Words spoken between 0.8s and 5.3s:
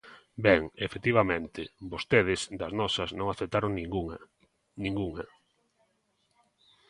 efectivamente, vostedes, das nosas, non aceptaron ningunha; ningunha.